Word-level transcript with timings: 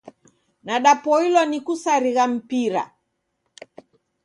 Nadapoilwa 0.63 1.43
ni 1.45 1.59
kusarigha 1.65 2.23
mpira. 2.33 2.83